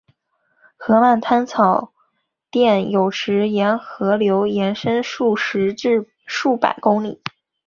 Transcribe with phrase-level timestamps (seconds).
[0.77, 1.93] 河漫滩草
[2.49, 7.21] 甸有时沿河流延伸数十至数百公里。